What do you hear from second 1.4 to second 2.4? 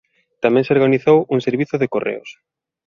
servizo de Correos.